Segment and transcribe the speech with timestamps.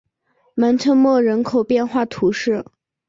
[0.55, 2.65] 蒙特莫人口变化图示